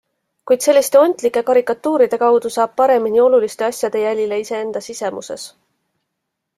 [0.51, 5.49] Kuid selliste ontlike karikatuuride kaudu saab paremini oluliste asjade jälile iseenda sisemuses.